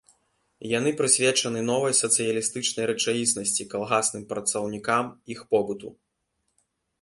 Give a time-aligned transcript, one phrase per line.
[0.77, 5.05] Яны прысвечаны новай сацыялістычнай рэчаіснасці, калгасным працаўнікам,
[5.37, 5.93] іх побыту.